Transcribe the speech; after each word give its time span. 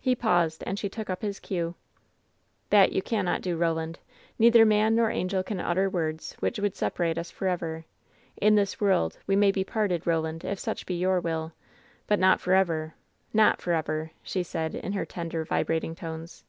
He 0.00 0.14
paused, 0.14 0.62
and 0.64 0.78
she 0.78 0.88
took 0.88 1.10
up 1.10 1.22
his 1.22 1.40
cue. 1.40 1.74
"That 2.70 2.92
you 2.92 3.02
cannot 3.02 3.40
do, 3.42 3.56
Roland! 3.56 3.98
Neither 4.38 4.64
man 4.64 4.94
nor 4.94 5.10
angel 5.10 5.42
can 5.42 5.58
utter 5.58 5.90
words 5.90 6.36
which 6.38 6.60
would 6.60 6.76
separate 6.76 7.18
us 7.18 7.32
forever. 7.32 7.84
In 8.36 8.54
this 8.54 8.80
world 8.80 9.18
we 9.26 9.34
may 9.34 9.50
be 9.50 9.64
parted, 9.64 10.06
Roland, 10.06 10.44
if 10.44 10.60
such 10.60 10.86
be 10.86 10.94
your 10.94 11.18
will. 11.18 11.52
But 12.06 12.20
not 12.20 12.40
forever! 12.40 12.94
Not 13.34 13.60
forever!" 13.60 14.12
she 14.22 14.44
said, 14.44 14.76
in 14.76 14.92
her 14.92 15.04
tender, 15.04 15.44
vibrating 15.44 15.96
tones. 15.96 16.44